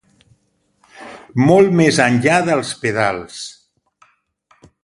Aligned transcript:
Molt 1.51 1.77
més 1.81 2.01
enllà 2.07 2.39
dels 2.49 2.75
pedals. 2.87 3.39